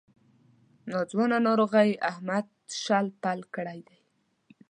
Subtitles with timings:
[0.89, 2.45] ناځوانه ناروغۍ احمد
[2.83, 3.99] شل پل کړی دی.